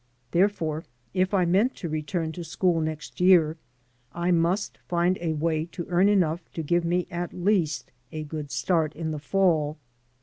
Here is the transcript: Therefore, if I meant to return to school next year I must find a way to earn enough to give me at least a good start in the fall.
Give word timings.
Therefore, 0.31 0.83
if 1.13 1.31
I 1.31 1.45
meant 1.45 1.75
to 1.75 1.87
return 1.87 2.31
to 2.31 2.43
school 2.43 2.81
next 2.81 3.21
year 3.21 3.57
I 4.13 4.31
must 4.31 4.79
find 4.87 5.19
a 5.21 5.33
way 5.33 5.65
to 5.65 5.85
earn 5.89 6.09
enough 6.09 6.51
to 6.53 6.63
give 6.63 6.83
me 6.83 7.05
at 7.11 7.33
least 7.33 7.91
a 8.11 8.23
good 8.23 8.49
start 8.49 8.95
in 8.95 9.11
the 9.11 9.19
fall. 9.19 9.77